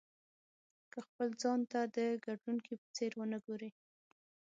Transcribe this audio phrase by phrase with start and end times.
[0.91, 3.71] که خپل ځان ته د ګټونکي په څېر ونه ګورئ.